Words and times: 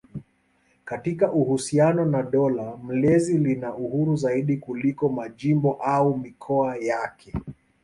Katika 0.85 1.31
uhusiano 1.31 2.05
na 2.05 2.23
dola 2.23 2.77
mlezi 2.83 3.37
lina 3.37 3.75
uhuru 3.75 4.15
zaidi 4.15 4.57
kuliko 4.57 5.09
majimbo 5.09 5.73
au 5.73 6.17
mikoa 6.17 6.75
yake. 6.77 7.33